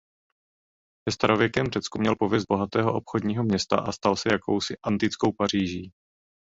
Ve 1.07 1.11
starověkém 1.13 1.65
Řecku 1.65 1.99
měl 1.99 2.15
pověst 2.15 2.45
bohatého 2.45 2.93
obchodního 2.93 3.43
města 3.43 3.75
a 3.77 3.91
stal 3.91 4.15
se 4.15 4.29
jakousi 4.33 4.75
"antickou 4.83 5.31
Paříží". 5.31 5.91